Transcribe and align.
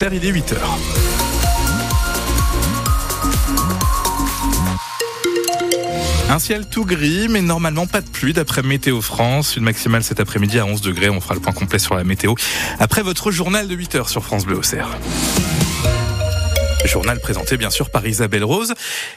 Il 0.00 0.24
est 0.24 0.28
8 0.28 0.52
heures. 0.52 0.78
Un 6.30 6.38
ciel 6.38 6.68
tout 6.68 6.84
gris, 6.84 7.26
mais 7.28 7.42
normalement 7.42 7.88
pas 7.88 8.00
de 8.00 8.08
pluie 8.08 8.32
d'après 8.32 8.62
Météo 8.62 9.00
France. 9.00 9.56
Une 9.56 9.64
maximale 9.64 10.04
cet 10.04 10.20
après-midi 10.20 10.60
à 10.60 10.66
11 10.66 10.82
degrés. 10.82 11.10
On 11.10 11.20
fera 11.20 11.34
le 11.34 11.40
point 11.40 11.52
complet 11.52 11.80
sur 11.80 11.96
la 11.96 12.04
météo 12.04 12.34
après 12.78 13.02
votre 13.02 13.32
journal 13.32 13.66
de 13.66 13.74
8 13.74 13.96
heures 13.96 14.08
sur 14.08 14.24
France 14.24 14.46
Bleu 14.46 14.58
Auxerre. 14.58 14.96
Journal 16.88 17.20
présenté 17.20 17.58
bien 17.58 17.68
sûr 17.68 17.90
par 17.90 18.06
Isabelle 18.06 18.44
Rose. 18.44 18.72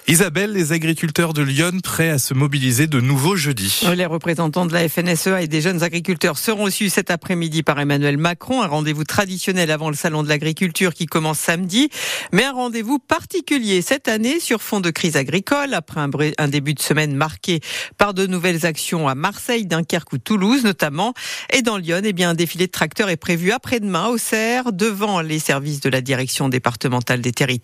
Isabelle, 0.06 0.52
les 0.52 0.74
agriculteurs 0.74 1.32
de 1.32 1.42
Lyon 1.42 1.80
prêts 1.82 2.10
à 2.10 2.18
se 2.18 2.34
mobiliser 2.34 2.86
de 2.86 3.00
nouveau 3.00 3.38
jeudi. 3.38 3.80
Les 3.96 4.06
représentants 4.06 4.66
de 4.66 4.74
la 4.74 4.90
FNSEA 4.90 5.42
et 5.42 5.48
des 5.48 5.62
jeunes 5.62 5.82
agriculteurs 5.82 6.38
seront 6.38 6.66
reçus 6.66 6.90
cet 6.90 7.10
après-midi 7.12 7.64
par 7.64 7.80
Emmanuel 7.80 8.18
Macron, 8.18 8.62
un 8.62 8.68
rendez-vous 8.68 9.06
traditionnel 9.06 9.72
avant 9.72 9.90
le 9.90 9.96
salon 9.96 10.22
de 10.22 10.28
l'agriculture 10.28 10.94
qui 10.94 11.06
commence 11.06 11.40
samedi, 11.40 11.90
mais 12.34 12.44
un 12.44 12.52
rendez-vous 12.52 13.00
particulier 13.00 13.82
cette 13.82 14.10
année 14.10 14.42
sur 14.42 14.62
fond 14.62 14.82
de 14.82 14.90
crise 14.90 15.16
agricole. 15.16 15.74
Après 15.74 16.02
un, 16.38 16.48
début 16.50 16.74
de 16.74 16.82
semaine 16.82 17.16
marqué 17.16 17.62
par 17.98 18.14
de 18.14 18.28
nouvelles 18.28 18.66
actions 18.66 19.08
à 19.08 19.16
Marseille, 19.16 19.66
Dunkerque 19.66 20.12
ou 20.12 20.18
Toulouse 20.18 20.66
notamment, 20.66 21.14
et 21.54 21.62
dans 21.62 21.78
Lyon, 21.78 22.02
eh 22.04 22.12
bien 22.12 22.32
un 22.32 22.34
défilé 22.34 22.68
de 22.68 22.72
tracteurs 22.72 23.10
est 23.10 23.16
prévu 23.16 23.54
après-demain 23.54 24.08
au 24.08 24.18
Cerf 24.18 24.74
devant 24.74 25.22
les 25.22 25.40
services 25.40 25.80
de 25.80 25.90
la 25.90 26.02
direction 26.02 26.50
départementale 26.50 27.22
des 27.22 27.32
territoires 27.32 27.61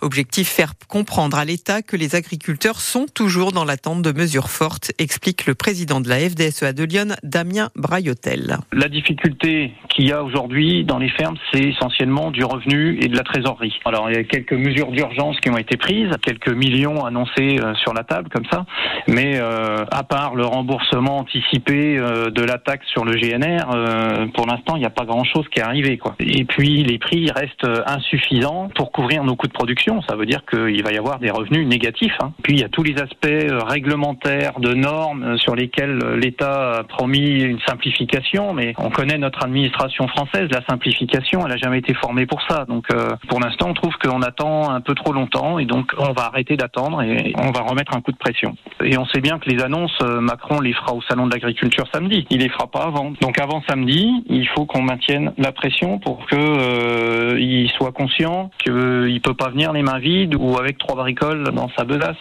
Objectif 0.00 0.48
faire 0.48 0.72
comprendre 0.88 1.38
à 1.38 1.44
l'État 1.44 1.82
que 1.82 1.96
les 1.96 2.14
agriculteurs 2.14 2.80
sont 2.80 3.06
toujours 3.12 3.52
dans 3.52 3.64
l'attente 3.64 4.02
de 4.02 4.12
mesures 4.12 4.50
fortes, 4.50 4.92
explique 4.98 5.46
le 5.46 5.54
président 5.54 6.00
de 6.00 6.08
la 6.08 6.18
FDSEA 6.18 6.72
de 6.72 6.84
Lyon, 6.84 7.16
Damien 7.22 7.70
Braillotel. 7.76 8.58
La 8.72 8.88
difficulté 8.88 9.72
qu'il 9.88 10.06
y 10.06 10.12
a 10.12 10.22
aujourd'hui 10.22 10.84
dans 10.84 10.98
les 10.98 11.08
fermes, 11.10 11.36
c'est 11.52 11.62
essentiellement 11.62 12.30
du 12.30 12.44
revenu 12.44 12.98
et 13.00 13.08
de 13.08 13.16
la 13.16 13.22
trésorerie. 13.22 13.78
Alors 13.84 14.10
il 14.10 14.16
y 14.16 14.18
a 14.18 14.24
quelques 14.24 14.52
mesures 14.52 14.90
d'urgence 14.90 15.38
qui 15.40 15.50
ont 15.50 15.58
été 15.58 15.76
prises, 15.76 16.10
quelques 16.22 16.50
millions 16.50 17.04
annoncés 17.04 17.58
euh, 17.60 17.74
sur 17.76 17.94
la 17.94 18.04
table 18.04 18.28
comme 18.30 18.44
ça, 18.50 18.66
mais 19.08 19.36
euh, 19.36 19.84
à 19.90 20.02
part 20.02 20.34
le 20.34 20.44
remboursement 20.44 21.18
anticipé 21.18 21.98
euh, 21.98 22.30
de 22.30 22.42
la 22.42 22.58
taxe 22.58 22.86
sur 22.88 23.04
le 23.04 23.12
GNR, 23.12 24.30
pour 24.34 24.46
l'instant 24.46 24.76
il 24.76 24.80
n'y 24.80 24.86
a 24.86 24.90
pas 24.90 25.04
grand-chose 25.04 25.46
qui 25.52 25.60
est 25.60 25.62
arrivé. 25.62 25.98
Et 26.20 26.44
puis 26.44 26.82
les 26.82 26.98
prix 26.98 27.30
restent 27.30 27.68
insuffisants 27.86 28.70
pour 28.74 28.92
couvrir 28.92 29.15
nos 29.24 29.36
coûts 29.36 29.46
de 29.46 29.52
production. 29.52 30.02
Ça 30.08 30.16
veut 30.16 30.26
dire 30.26 30.44
qu'il 30.46 30.82
va 30.82 30.92
y 30.92 30.98
avoir 30.98 31.18
des 31.18 31.30
revenus 31.30 31.66
négatifs. 31.66 32.16
Hein. 32.20 32.32
Puis 32.42 32.54
il 32.54 32.60
y 32.60 32.64
a 32.64 32.68
tous 32.68 32.82
les 32.82 32.94
aspects 33.00 33.26
euh, 33.26 33.60
réglementaires, 33.62 34.58
de 34.58 34.74
normes 34.74 35.22
euh, 35.22 35.36
sur 35.36 35.54
lesquels 35.54 35.98
euh, 36.02 36.16
l'État 36.16 36.78
a 36.78 36.84
promis 36.84 37.42
une 37.42 37.60
simplification, 37.60 38.52
mais 38.54 38.74
on 38.78 38.90
connaît 38.90 39.18
notre 39.18 39.44
administration 39.44 40.08
française, 40.08 40.48
la 40.50 40.62
simplification, 40.68 41.40
elle 41.44 41.52
n'a 41.52 41.56
jamais 41.56 41.78
été 41.78 41.94
formée 41.94 42.26
pour 42.26 42.42
ça. 42.48 42.64
Donc 42.66 42.86
pour 43.28 43.40
l'instant, 43.40 43.68
on 43.70 43.74
trouve 43.74 43.94
qu'on 44.02 44.22
attend 44.22 44.70
un 44.70 44.80
peu 44.80 44.94
trop 44.94 45.12
longtemps 45.12 45.58
et 45.58 45.64
donc 45.64 45.92
on 45.98 46.12
va 46.12 46.26
arrêter 46.26 46.56
d'attendre 46.56 47.02
et 47.02 47.32
on 47.38 47.50
va 47.50 47.60
remettre 47.62 47.96
un 47.96 48.00
coup 48.00 48.12
de 48.12 48.16
pression. 48.16 48.56
Et 48.82 48.96
on 48.98 49.06
sait 49.06 49.20
bien 49.20 49.38
que 49.38 49.48
les 49.48 49.62
annonces, 49.62 49.98
Macron 50.00 50.60
les 50.60 50.72
fera 50.72 50.94
au 50.94 51.02
salon 51.02 51.26
de 51.26 51.32
l'agriculture 51.32 51.84
samedi. 51.92 52.26
Il 52.30 52.40
les 52.40 52.48
fera 52.48 52.66
pas 52.66 52.84
avant. 52.84 53.12
Donc 53.20 53.40
avant 53.40 53.62
samedi, 53.68 54.24
il 54.28 54.48
faut 54.48 54.66
qu'on 54.66 54.82
maintienne 54.82 55.32
la 55.38 55.52
pression 55.52 55.98
pour 55.98 56.26
que 56.26 56.36
euh, 56.36 57.38
il 57.38 57.70
soit 57.70 57.92
conscient 57.92 58.50
que 58.64 58.95
il 59.08 59.20
peut 59.20 59.34
pas 59.34 59.50
venir 59.50 59.72
les 59.72 59.82
mains 59.82 59.98
vides 59.98 60.34
ou 60.34 60.56
avec 60.58 60.78
trois 60.78 60.96
bricoles 60.96 61.44
dans 61.52 61.68
sa 61.76 61.84
besace. 61.84 62.16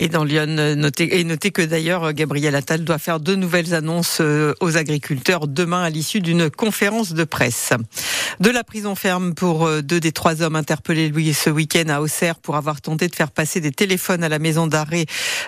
Et 0.00 0.06
dans 0.08 0.22
Lyon, 0.22 0.46
notez, 0.76 1.18
et 1.18 1.24
notez 1.24 1.50
que 1.50 1.60
d'ailleurs, 1.60 2.12
Gabriel 2.12 2.54
Attal 2.54 2.84
doit 2.84 2.98
faire 2.98 3.18
de 3.18 3.34
nouvelles 3.34 3.74
annonces 3.74 4.18
euh, 4.20 4.54
aux 4.60 4.76
agriculteurs 4.76 5.48
demain 5.48 5.82
à 5.82 5.90
l'issue 5.90 6.20
d'une 6.20 6.50
conférence 6.50 7.14
de 7.14 7.24
presse. 7.24 7.72
De 8.38 8.48
la 8.48 8.62
prison 8.62 8.94
ferme 8.94 9.34
pour 9.34 9.66
euh, 9.66 9.82
deux 9.82 9.98
des 9.98 10.12
trois 10.12 10.40
hommes 10.40 10.54
interpellés 10.54 11.12
ce 11.32 11.50
week-end 11.50 11.88
à 11.88 12.00
Auxerre 12.00 12.36
pour 12.36 12.54
avoir 12.54 12.80
tenté 12.80 13.08
de 13.08 13.16
faire 13.16 13.32
passer 13.32 13.60
des 13.60 13.72
téléphones 13.72 14.22
à 14.22 14.28
la 14.28 14.38
maison 14.38 14.68
d'arrêt 14.68 15.06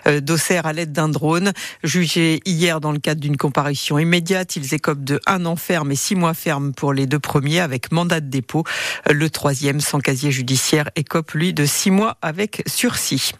euh, 0.08 0.20
d'Auxerre 0.20 0.66
à 0.66 0.72
l'aide 0.72 0.90
d'un 0.90 1.08
drone. 1.08 1.52
Jugés 1.84 2.40
hier 2.44 2.80
dans 2.80 2.90
le 2.90 2.98
cadre 2.98 3.20
d'une 3.20 3.36
comparution 3.36 4.00
immédiate, 4.00 4.56
ils 4.56 4.74
écopent 4.74 5.04
de 5.04 5.20
un 5.28 5.46
an 5.46 5.54
ferme 5.54 5.92
et 5.92 5.96
six 5.96 6.16
mois 6.16 6.34
ferme 6.34 6.72
pour 6.72 6.92
les 6.92 7.06
deux 7.06 7.20
premiers 7.20 7.60
avec 7.60 7.92
mandat 7.92 8.18
de 8.18 8.28
dépôt. 8.28 8.64
Le 9.08 9.30
troisième, 9.30 9.78
sans 9.78 10.00
casier 10.00 10.32
judiciaire, 10.32 10.90
écope 10.96 11.30
lui 11.34 11.54
de 11.54 11.66
six 11.66 11.92
mois 11.92 12.16
avec 12.20 12.64
sursis. 12.66 13.30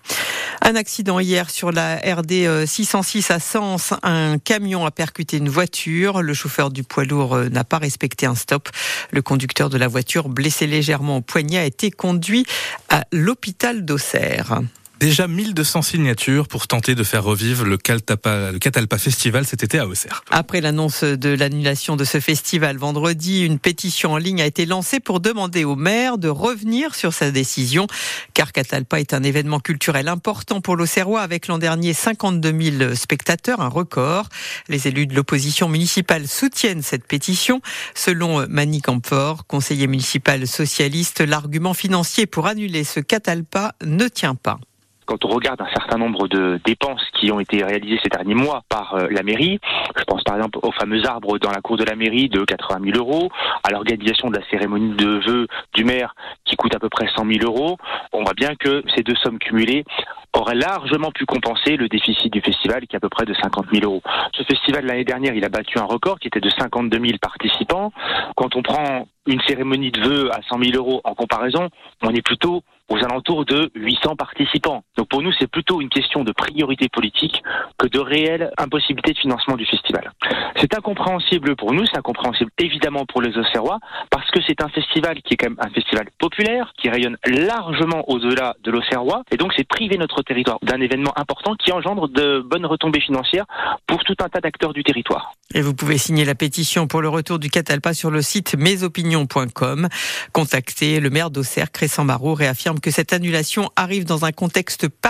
Un 0.63 0.77
accident 0.77 1.00
hier 1.21 1.51
sur 1.51 1.73
la 1.73 1.97
RD 1.97 2.67
606 2.67 3.31
euh, 3.31 3.35
à 3.35 3.41
Sens. 3.41 3.95
Un 4.03 4.39
camion 4.39 4.85
a 4.85 4.91
percuté 4.91 5.39
une 5.39 5.49
voiture. 5.49 6.23
Le 6.23 6.35
chauffeur 6.35 6.71
du 6.71 6.83
poids 6.83 7.05
lourd 7.05 7.35
euh, 7.35 7.49
n'a 7.49 7.65
pas 7.65 7.79
respecté 7.79 8.27
un 8.27 8.35
stop. 8.35 8.69
Le 9.11 9.23
conducteur 9.23 9.71
de 9.71 9.79
la 9.79 9.89
voiture, 9.89 10.29
blessé 10.29 10.67
légèrement 10.67 11.19
au 11.19 11.21
poignet, 11.23 11.59
a 11.59 11.65
été 11.65 11.91
conduit 11.91 12.45
à 12.89 13.05
l'hôpital 13.13 13.85
d'Auxerre. 13.85 14.61
Déjà 15.01 15.27
1200 15.27 15.81
signatures 15.81 16.47
pour 16.47 16.67
tenter 16.67 16.95
de 16.95 17.05
faire 17.05 17.25
revivre 17.25 17.65
le, 17.65 17.79
Catalpa 17.79 18.99
Festival 18.99 19.47
cet 19.47 19.63
été 19.63 19.79
à 19.79 19.87
Auxerre. 19.87 20.23
Après 20.31 20.61
l'annonce 20.61 21.05
de 21.05 21.31
l'annulation 21.31 21.97
de 21.97 22.05
ce 22.05 22.21
festival 22.21 22.77
vendredi, 22.77 23.47
une 23.47 23.59
pétition 23.59 24.13
en 24.13 24.19
ligne 24.19 24.43
a 24.43 24.45
été 24.45 24.67
lancée 24.67 25.01
pour 25.01 25.21
demander 25.21 25.65
au 25.65 25.75
maire 25.75 26.19
de 26.19 26.29
revenir 26.29 26.95
sur 26.95 27.15
sa 27.15 27.31
décision, 27.31 27.87
car 28.35 28.53
Catalpa 28.53 29.01
est 29.01 29.15
un 29.15 29.23
événement 29.23 29.59
culturel 29.59 30.07
important 30.07 30.61
pour 30.61 30.77
l'Auxerrois 30.77 31.23
avec 31.23 31.47
l'an 31.47 31.57
dernier 31.57 31.95
52 31.95 32.79
000 32.79 32.95
spectateurs, 32.95 33.63
un 33.63 33.69
record. 33.69 34.29
Les 34.69 34.87
élus 34.87 35.07
de 35.07 35.15
l'opposition 35.15 35.71
municipale 35.71 36.29
soutiennent 36.29 36.83
cette 36.83 37.07
pétition. 37.07 37.63
Selon 37.95 38.47
Mani 38.51 38.83
Camfort, 38.83 39.47
conseiller 39.47 39.87
municipal 39.87 40.47
socialiste, 40.47 41.23
l'argument 41.23 41.73
financier 41.73 42.27
pour 42.27 42.47
annuler 42.47 42.85
ce 42.85 43.01
Catalpa 43.01 43.73
ne 43.83 44.07
tient 44.07 44.35
pas 44.35 44.61
quand 45.11 45.25
on 45.25 45.29
regarde 45.29 45.61
un 45.61 45.69
certain 45.75 45.99
nombre 45.99 46.29
de 46.29 46.61
dépenses 46.65 47.03
qui 47.19 47.33
ont 47.33 47.41
été 47.41 47.65
réalisées 47.65 47.99
ces 48.01 48.09
derniers 48.09 48.37
mois 48.37 48.63
par 48.69 48.95
euh, 48.95 49.09
la 49.11 49.25
mairie, 49.25 49.59
je 49.99 50.05
pense 50.05 50.23
par 50.23 50.37
exemple 50.37 50.61
aux 50.63 50.71
fameux 50.71 51.05
arbres 51.05 51.37
dans 51.41 51.51
la 51.51 51.61
cour 51.61 51.77
de 51.77 51.83
la 51.83 51.97
mairie 51.97 52.29
de 52.29 52.45
80 52.45 52.93
000 52.93 52.97
euros, 52.97 53.29
à 53.65 53.73
l'organisation 53.73 54.31
de 54.31 54.39
la 54.39 54.49
cérémonie 54.49 54.95
de 54.95 55.21
vœux 55.27 55.49
du 55.75 55.85
maire 55.85 56.15
qui 56.45 56.55
coûte 56.55 56.77
à 56.77 56.79
peu 56.79 56.89
près 56.89 57.09
100 57.17 57.27
000 57.27 57.39
euros, 57.43 57.77
on 58.13 58.23
voit 58.23 58.35
bien 58.35 58.55
que 58.55 58.85
ces 58.95 59.03
deux 59.03 59.17
sommes 59.17 59.41
cumulées 59.41 59.85
auraient 60.33 60.55
largement 60.55 61.11
pu 61.11 61.27
compenser 61.27 61.77
le 61.77 61.89
déficit 61.89 62.33
du 62.33 62.41
festival 62.41 62.87
qui 62.87 62.95
est 62.95 62.99
à 62.99 63.01
peu 63.01 63.09
près 63.09 63.27
de 63.27 63.35
50 63.35 63.67
000 63.73 63.85
euros. 63.85 64.03
Ce 64.33 64.45
festival 64.45 64.87
l'année 64.87 65.05
dernière, 65.05 65.35
il 65.35 65.45
a 65.45 65.49
battu 65.49 65.81
un 65.81 65.87
record 65.87 66.21
qui 66.21 66.29
était 66.29 66.41
de 66.41 66.51
52 66.51 66.99
000 66.99 67.19
participants. 67.21 67.93
Quand 68.37 68.55
on 68.55 68.63
prend 68.63 69.09
une 69.27 69.41
cérémonie 69.43 69.91
de 69.91 70.01
vœux 70.01 70.31
à 70.33 70.41
100 70.49 70.63
000 70.63 70.77
euros 70.77 71.01
en 71.03 71.15
comparaison, 71.15 71.69
on 72.03 72.11
est 72.11 72.23
plutôt 72.23 72.63
aux 72.91 72.99
alentours 72.99 73.45
de 73.45 73.71
800 73.75 74.17
participants. 74.17 74.83
Pour 75.11 75.23
nous, 75.23 75.33
c'est 75.39 75.49
plutôt 75.49 75.81
une 75.81 75.89
question 75.89 76.25
de 76.25 76.33
priorité 76.33 76.89
politique 76.89 77.43
que 77.79 77.89
de 77.89 77.99
réelle 77.99 78.53
impossibilité 78.57 79.13
de 79.13 79.19
financement 79.19 79.57
du 79.57 79.67
festival. 79.67 80.13
C'est 80.57 80.73
incompréhensible 80.75 81.57
pour 81.57 81.73
nous, 81.73 81.85
c'est 81.87 81.99
incompréhensible 81.99 82.51
évidemment 82.59 83.05
pour 83.07 83.21
les 83.21 83.37
Auxerrois, 83.37 83.79
parce 84.11 84.31
que 84.31 84.41
c'est 84.47 84.63
un 84.63 84.69
festival 84.69 85.21
qui 85.23 85.35
est 85.35 85.37
quand 85.37 85.51
même 85.51 85.59
un 85.61 85.71
festival 85.71 86.07
populaire, 86.19 86.73
qui 86.81 86.89
rayonne 86.89 87.17
largement 87.27 88.09
au-delà 88.09 88.55
de 88.63 88.71
l'Auxerrois, 88.71 89.25
et 89.31 89.37
donc 89.37 89.53
c'est 89.57 89.67
priver 89.67 89.99
notre 89.99 90.23
territoire 90.23 90.59
d'un 90.63 90.81
événement 90.81 91.13
important 91.17 91.55
qui 91.57 91.73
engendre 91.73 92.09
de 92.09 92.41
bonnes 92.41 92.67
retombées 92.67 93.01
financières 93.01 93.47
pour 93.87 94.05
tout 94.05 94.17
un 94.23 94.29
tas 94.29 94.41
d'acteurs 94.41 94.73
du 94.73 94.85
territoire. 94.85 95.33
Et 95.55 95.63
vous 95.63 95.75
pouvez 95.75 95.99
signer 95.99 96.25
la 96.25 96.37
pétition 96.37 96.87
pour 96.87 97.03
le 97.03 97.09
retour 97.09 97.41
du 97.41 97.51
Catalpa 97.51 97.93
sur 97.95 98.11
le 98.11 98.23
site 98.23 98.55
mesopinions.com. 98.57 99.89
Contactez 100.33 101.01
le 101.01 101.11
maire 101.11 101.31
d'Auxerre, 101.31 101.73
Crescent 101.73 102.05
Marot, 102.05 102.35
réaffirme 102.35 102.79
que 102.79 102.93
cette 102.93 103.13
annulation 103.13 103.71
arrive 103.75 104.05
dans 104.05 104.25
un 104.25 104.33
contexte 104.33 104.89
particulier 104.89 105.10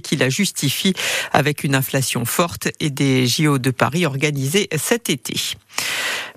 qui 0.00 0.16
la 0.16 0.28
justifie 0.28 0.94
avec 1.32 1.64
une 1.64 1.74
inflation 1.74 2.24
forte 2.24 2.68
et 2.80 2.90
des 2.90 3.26
JO 3.26 3.58
de 3.58 3.70
Paris 3.70 4.06
organisés 4.06 4.68
cet 4.76 5.10
été. 5.10 5.34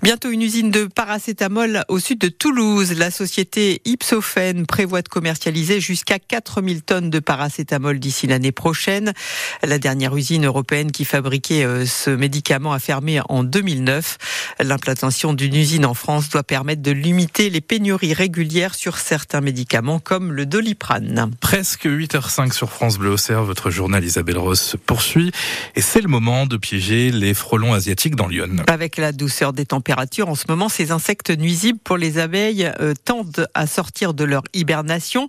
Bientôt 0.04 0.32
une 0.32 0.42
usine 0.42 0.72
de 0.72 0.86
paracétamol 0.86 1.84
au 1.88 2.00
sud 2.00 2.18
de 2.18 2.28
Toulouse. 2.28 2.98
La 2.98 3.12
société 3.12 3.84
Ipsophène 3.86 4.66
prévoit 4.66 5.04
de 5.04 5.08
commercialiser 5.08 5.80
jusqu'à 5.80 6.18
4000 6.18 6.82
tonnes 6.82 7.12
de 7.12 7.20
paracétamol 7.20 8.00
d'ici 8.00 8.26
l'année 8.26 8.52
prochaine. 8.52 9.14
La 9.62 9.78
dernière 9.78 10.16
usine 10.16 10.48
européenne 10.48 10.92
qui 10.92 11.06
fabriquait 11.06 11.64
euh, 11.64 11.86
ce 11.86 12.10
médicament 12.10 12.74
a 12.74 12.80
fermé 12.80 13.22
en 13.30 13.44
2009. 13.44 14.18
L'implantation 14.60 15.36
d'une 15.36 15.54
usine 15.54 15.86
en 15.86 15.94
France 15.94 16.30
doit 16.30 16.42
permettre 16.42 16.82
de 16.82 16.92
limiter 16.92 17.52
les 17.52 17.62
pénuries 17.62 18.16
régulières 18.16 18.74
sur 18.74 18.98
certains 18.98 19.42
médicaments 19.42 20.00
comme 20.00 20.34
le 20.34 20.48
doliprane. 20.48 21.30
Presque 21.42 21.86
8h05 21.86 22.54
sur 22.54 22.72
France 22.72 22.98
Bleu 22.98 23.12
Auxerre, 23.12 23.44
votre 23.44 23.70
journal 23.70 24.04
Isabelle 24.04 24.40
Ross 24.40 24.62
se 24.62 24.78
poursuit 24.78 25.32
et 25.76 25.82
c'est 25.82 26.02
le 26.02 26.08
moment 26.08 26.48
de 26.48 26.58
piéger 26.58 27.12
les 27.12 27.36
frelons 27.36 27.76
asiatiques 27.76 28.16
dans 28.16 28.28
Lyon. 28.28 28.64
Avec 28.66 28.98
la 28.98 29.12
douceur 29.12 29.54
des 29.54 29.68
températures 29.68 29.91
en 29.94 30.36
ce 30.36 30.46
moment, 30.48 30.70
ces 30.70 30.92
insectes 30.92 31.30
nuisibles 31.30 31.80
pour 31.84 31.98
les 31.98 32.18
abeilles 32.18 32.72
euh, 32.80 32.94
tendent 33.06 33.48
à 33.54 33.68
sortir 33.68 34.14
de 34.14 34.24
leur 34.24 34.44
hibernation. 34.54 35.28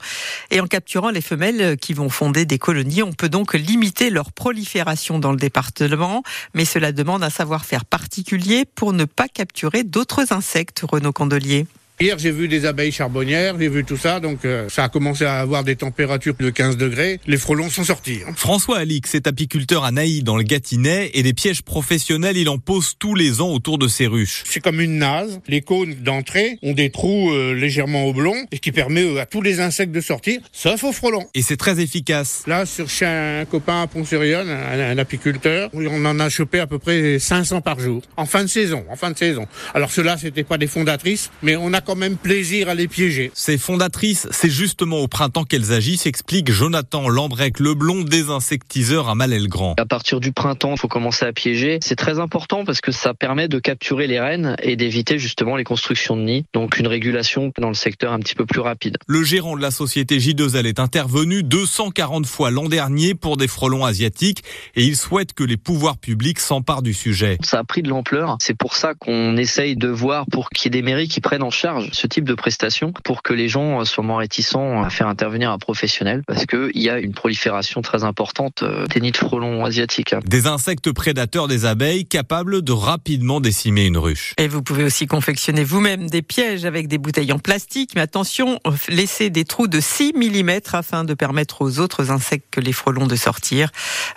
Et 0.50 0.61
en 0.61 0.67
capturant 0.67 1.11
les 1.11 1.20
femelles 1.20 1.76
qui 1.76 1.94
vont 1.94 2.09
fonder 2.09 2.44
des 2.44 2.59
colonies, 2.59 3.03
on 3.03 3.12
peut 3.12 3.29
donc 3.29 3.55
limiter 3.55 4.11
leur 4.11 4.32
prolifération 4.32 5.19
dans 5.19 5.32
le 5.32 5.38
département. 5.38 6.23
Mais 6.55 6.64
cela 6.64 6.93
demande 6.93 7.23
un 7.23 7.31
savoir-faire 7.31 7.85
particulier 7.85 8.64
pour 8.64 8.93
ne 8.93 9.05
pas 9.05 9.29
capturer 9.29 9.85
d'autres 9.85 10.32
insectes, 10.32 10.82
Renaud 10.88 11.12
Candelier. 11.12 11.67
Hier, 12.02 12.19
j'ai 12.19 12.32
vu 12.32 12.49
des 12.49 12.66
abeilles 12.66 12.90
charbonnières, 12.90 13.54
j'ai 13.60 13.69
vu 13.69 13.84
tout 13.84 13.96
ça, 13.96 14.19
donc 14.19 14.44
euh, 14.44 14.69
ça 14.69 14.82
a 14.82 14.88
commencé 14.88 15.25
à 15.25 15.38
avoir 15.38 15.62
des 15.62 15.76
températures 15.76 16.34
de 16.37 16.50
15 16.50 16.76
degrés. 16.76 17.20
Les 17.28 17.37
frelons 17.37 17.70
sont 17.70 17.84
sortis. 17.84 18.22
Hein. 18.26 18.32
François 18.34 18.78
Alix 18.78 19.14
est 19.14 19.28
apiculteur 19.28 19.84
à 19.84 19.93
Naï 19.93 20.25
dans 20.25 20.37
le 20.37 20.43
Gâtinais 20.43 21.12
et 21.14 21.22
des 21.22 21.32
pièges 21.32 21.62
professionnels, 21.62 22.37
il 22.37 22.49
en 22.49 22.58
pose 22.58 22.96
tous 22.99 23.14
les 23.14 23.40
ans 23.40 23.50
autour 23.50 23.78
de 23.78 23.87
ses 23.87 24.08
ruches. 24.08 24.43
C'est 24.46 24.58
comme 24.58 24.81
une 24.81 24.99
nase. 24.99 25.40
Les 25.46 25.60
cônes 25.60 25.94
d'entrée 25.94 26.58
ont 26.64 26.72
des 26.72 26.90
trous 26.90 27.31
euh, 27.31 27.54
légèrement 27.54 28.08
oblongs 28.08 28.48
et 28.50 28.58
qui 28.58 28.72
permet 28.72 29.05
euh, 29.05 29.20
à 29.20 29.26
tous 29.26 29.40
les 29.40 29.60
insectes 29.60 29.93
de 29.93 30.00
sortir, 30.00 30.40
sauf 30.50 30.82
aux 30.82 30.93
frelons. 30.93 31.28
Et 31.34 31.43
c'est 31.43 31.56
très 31.56 31.78
efficace. 31.78 32.43
Là, 32.48 32.66
sur 32.66 32.90
chez 32.90 33.06
un 33.06 33.44
copain 33.44 33.82
à 33.82 33.87
pont 33.87 34.05
sur 34.05 34.22
un, 34.22 34.48
un 34.48 34.98
apiculteur, 34.98 35.70
on 35.72 36.05
en 36.05 36.19
a 36.19 36.28
chopé 36.28 36.58
à 36.58 36.66
peu 36.66 36.81
près 36.81 37.20
500 37.20 37.60
par 37.60 37.78
jour. 37.78 38.02
En 38.16 38.26
fin 38.26 38.43
de 38.43 38.48
saison, 38.48 38.84
en 38.90 38.96
fin 38.96 39.12
de 39.12 39.16
saison. 39.16 39.46
Alors 39.72 39.93
ceux-là, 39.93 40.16
c'était 40.19 40.43
pas 40.43 40.58
des 40.58 40.66
fondatrices, 40.66 41.31
mais 41.44 41.55
on 41.55 41.72
a 41.72 41.81
quand 41.93 41.99
même 41.99 42.17
plaisir 42.17 42.71
à 42.71 42.75
les 42.75 42.89
piéger. 42.89 43.31
Ces 43.35 43.59
fondatrices, 43.59 44.27
c'est 44.31 44.49
justement 44.49 45.00
au 45.00 45.09
printemps 45.09 45.44
qu'elles 45.44 45.75
agissent, 45.75 46.06
explique 46.06 46.50
Jonathan 46.50 47.06
Lambrec 47.11 47.61
Leblond, 47.61 48.00
désinsectiseur 48.00 49.11
à 49.11 49.15
Malel-Grand. 49.15 49.75
À 49.79 49.85
partir 49.85 50.19
du 50.19 50.33
printemps, 50.33 50.73
il 50.73 50.79
faut 50.79 50.89
commencer 50.89 51.27
à 51.27 51.35
piéger. 51.35 51.81
C'est 51.83 51.97
très 51.97 52.19
important 52.19 52.65
parce 52.65 52.81
que 52.81 52.93
ça 52.93 53.12
permet 53.12 53.47
de 53.47 53.59
capturer 53.59 54.06
les 54.06 54.19
rennes 54.19 54.56
et 54.62 54.75
d'éviter 54.77 55.19
justement 55.19 55.55
les 55.55 55.65
constructions 55.65 56.17
de 56.17 56.23
nids. 56.23 56.47
Donc 56.55 56.79
une 56.79 56.87
régulation 56.87 57.53
dans 57.59 57.69
le 57.69 57.75
secteur 57.75 58.15
un 58.15 58.21
petit 58.21 58.37
peu 58.37 58.47
plus 58.47 58.61
rapide. 58.61 58.97
Le 59.06 59.23
gérant 59.23 59.55
de 59.55 59.61
la 59.61 59.71
société 59.71 60.17
J2L 60.17 60.65
est 60.65 60.81
intervenu 60.81 61.43
240 61.43 62.25
fois 62.25 62.50
l'an 62.50 62.71
dernier 62.71 63.15
pour 63.15 63.37
des 63.37 63.49
frelons 63.49 63.85
asiatiques 63.85 64.43
et 64.77 64.85
il 64.85 64.97
souhaite 64.97 65.35
que 65.35 65.44
les 65.44 65.59
pouvoirs 65.59 65.99
publics 65.99 66.39
s'emparent 66.39 66.81
du 66.81 66.94
sujet. 66.94 67.37
Ça 67.43 67.59
a 67.59 67.65
pris 67.65 67.83
de 67.83 67.91
l'ampleur. 67.91 68.39
C'est 68.41 68.56
pour 68.56 68.77
ça 68.77 68.94
qu'on 68.94 69.37
essaye 69.37 69.77
de 69.77 69.89
voir 69.89 70.25
pour 70.33 70.49
qu'il 70.49 70.73
y 70.73 70.79
ait 70.79 70.81
des 70.81 70.87
mairies 70.87 71.09
qui 71.09 71.21
prennent 71.21 71.43
en 71.43 71.50
charge 71.50 71.81
ce 71.93 72.06
type 72.06 72.25
de 72.25 72.34
prestations 72.34 72.93
pour 73.05 73.23
que 73.23 73.32
les 73.32 73.49
gens 73.49 73.84
soient 73.84 74.05
moins 74.05 74.19
réticents 74.19 74.82
à 74.82 74.90
faire 74.90 75.08
intervenir 75.08 75.50
un 75.50 75.58
professionnel 75.58 76.23
parce 76.26 76.46
qu'il 76.46 76.70
y 76.75 76.88
a 76.88 76.99
une 76.99 77.12
prolifération 77.12 77.82
très 77.82 78.05
importante 78.05 78.62
euh, 78.62 78.87
des 78.87 79.00
nids 79.00 79.12
de 79.12 79.17
frelons 79.17 79.64
asiatiques. 79.64 80.14
Des 80.25 80.46
insectes 80.46 80.93
prédateurs 80.93 81.49
des 81.49 81.64
abeilles 81.64 82.06
capables 82.06 82.62
de 82.62 82.73
rapidement 82.73 83.40
décimer 83.40 83.87
une 83.87 83.99
ruche. 83.99 84.34
Et 84.38 84.49
vous 84.49 84.62
pouvez 84.62 84.84
aussi 84.84 85.06
confectionner 85.06 85.64
vous-même 85.64 86.08
des 86.08 86.23
pièges 86.23 86.64
avec 86.64 86.88
des 86.88 86.99
bouteilles 86.99 87.32
en 87.32 87.38
plastique, 87.38 87.90
mais 87.94 88.00
attention, 88.00 88.58
laissez 88.88 89.31
des 89.31 89.44
trous 89.44 89.69
de 89.69 89.81
6 89.81 90.12
mm 90.14 90.50
afin 90.73 91.05
de 91.05 91.14
permettre 91.14 91.62
aux 91.62 91.79
autres 91.79 92.11
insectes 92.11 92.46
que 92.50 92.61
les 92.61 92.73
frelons 92.73 93.06
de 93.06 93.17
sortir. 93.17 93.70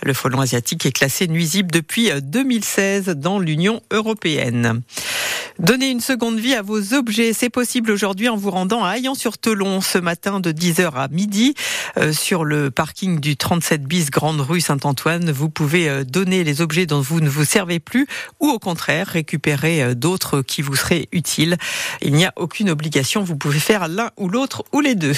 Le 0.04 0.14
frelon 0.14 0.40
asiatique 0.40 0.86
est 0.86 0.92
classé 0.92 1.28
nuisible 1.28 1.72
depuis 1.72 2.10
2016 2.22 3.16
dans 3.16 3.40
l'Union 3.40 3.82
européenne. 3.92 4.82
Donnez 5.60 5.90
une 5.90 6.02
seconde 6.02 6.38
vie 6.38 6.54
à 6.54 6.62
vos 6.62 6.94
objets, 6.94 7.32
c'est 7.32 7.50
possible 7.50 7.90
aujourd'hui 7.90 8.28
en 8.28 8.36
vous 8.36 8.52
rendant 8.52 8.84
à 8.84 8.98
Ayan-sur-Telon 8.98 9.80
ce 9.80 9.98
matin 9.98 10.42
de 10.42 10.52
10h 10.52 10.92
à 10.96 11.08
midi 11.08 11.54
euh, 11.98 12.12
sur 12.12 12.44
le 12.44 12.72
parking 12.72 13.22
du 13.22 13.38
37 13.38 13.84
bis 13.84 14.12
Grande 14.12 14.42
Rue 14.42 14.60
Saint-Antoine. 14.60 15.32
Vous 15.32 15.50
pouvez 15.50 15.88
euh, 15.88 16.04
donner 16.04 16.44
les 16.44 16.60
objets 16.60 16.86
dont 16.86 17.00
vous 17.00 17.22
ne 17.22 17.30
vous 17.30 17.46
servez 17.46 17.80
plus 17.80 18.06
ou 18.42 18.50
au 18.50 18.60
contraire 18.60 19.08
récupérer 19.08 19.82
euh, 19.82 19.94
d'autres 19.94 20.42
qui 20.42 20.62
vous 20.62 20.76
seraient 20.76 21.08
utiles. 21.14 21.56
Il 22.02 22.16
n'y 22.16 22.26
a 22.26 22.34
aucune 22.36 22.70
obligation, 22.70 23.24
vous 23.24 23.38
pouvez 23.38 23.60
faire 23.60 23.88
l'un 23.88 24.12
ou 24.18 24.28
l'autre 24.28 24.66
ou 24.74 24.82
les 24.82 24.96
deux. 24.96 25.16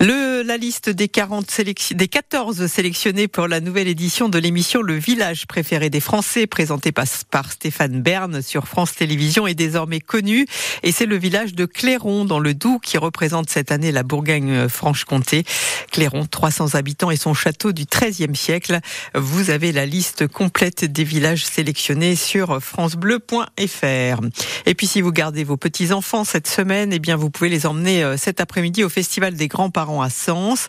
Le, 0.00 0.42
la 0.42 0.56
liste 0.56 0.90
des, 0.90 1.08
40 1.08 1.50
sélection, 1.50 1.96
des 1.96 2.06
14 2.06 2.68
sélectionnés 2.68 3.26
pour 3.26 3.48
la 3.48 3.58
nouvelle 3.58 3.88
édition 3.88 4.28
de 4.28 4.38
l'émission 4.38 4.80
Le 4.80 4.94
village 4.94 5.48
préféré 5.48 5.90
des 5.90 5.98
Français, 5.98 6.46
présentée 6.46 6.92
par, 6.92 7.50
Stéphane 7.50 8.00
Bern 8.00 8.40
sur 8.40 8.68
France 8.68 8.94
Télévisions, 8.94 9.48
est 9.48 9.56
désormais 9.56 9.98
connue. 9.98 10.46
Et 10.84 10.92
c'est 10.92 11.04
le 11.04 11.16
village 11.16 11.54
de 11.54 11.64
Clairon, 11.64 12.24
dans 12.24 12.38
le 12.38 12.54
Doubs, 12.54 12.78
qui 12.80 12.96
représente 12.96 13.50
cette 13.50 13.72
année 13.72 13.90
la 13.90 14.04
Bourgogne-Franche-Comté. 14.04 15.42
Clairon, 15.90 16.26
300 16.26 16.76
habitants 16.76 17.10
et 17.10 17.16
son 17.16 17.34
château 17.34 17.72
du 17.72 17.84
XIIIe 17.84 18.36
siècle. 18.36 18.78
Vous 19.16 19.50
avez 19.50 19.72
la 19.72 19.84
liste 19.84 20.28
complète 20.28 20.84
des 20.84 21.04
villages 21.04 21.44
sélectionnés 21.44 22.14
sur 22.14 22.62
francebleu.fr. 22.62 24.20
Et 24.66 24.74
puis 24.76 24.86
si 24.86 25.00
vous 25.00 25.10
gardez 25.10 25.42
vos 25.42 25.56
petits-enfants 25.56 26.22
cette 26.22 26.46
semaine, 26.46 26.92
eh 26.92 27.00
bien 27.00 27.16
vous 27.16 27.30
pouvez 27.30 27.50
les 27.50 27.66
emmener 27.66 28.04
euh, 28.04 28.16
cet 28.16 28.40
après-midi 28.40 28.84
au 28.84 28.88
Festival 28.88 29.34
des 29.34 29.48
grands-parents 29.48 29.87
à 29.88 30.10
Sens. 30.10 30.68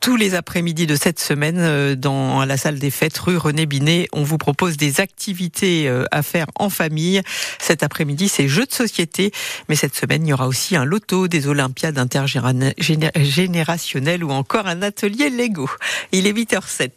Tous 0.00 0.16
les 0.16 0.34
après-midi 0.34 0.86
de 0.86 0.96
cette 0.96 1.18
semaine, 1.18 1.56
euh, 1.58 1.96
dans 1.96 2.44
la 2.44 2.58
salle 2.58 2.78
des 2.78 2.90
fêtes 2.90 3.18
rue 3.18 3.36
René 3.36 3.66
Binet, 3.66 4.08
on 4.12 4.22
vous 4.22 4.38
propose 4.38 4.76
des 4.76 5.00
activités 5.00 5.88
euh, 5.88 6.04
à 6.10 6.22
faire 6.22 6.46
en 6.56 6.68
famille. 6.68 7.22
Cet 7.58 7.82
après-midi, 7.82 8.28
c'est 8.28 8.48
jeux 8.48 8.66
de 8.66 8.72
société. 8.72 9.32
Mais 9.68 9.76
cette 9.76 9.96
semaine, 9.96 10.26
il 10.26 10.30
y 10.30 10.32
aura 10.32 10.46
aussi 10.46 10.76
un 10.76 10.84
loto, 10.84 11.28
des 11.28 11.46
Olympiades 11.46 11.98
intergénérationnelles 11.98 14.24
ou 14.24 14.30
encore 14.30 14.66
un 14.66 14.82
atelier 14.82 15.30
Lego. 15.30 15.70
Il 16.12 16.26
est 16.26 16.32
8h07. 16.32 16.90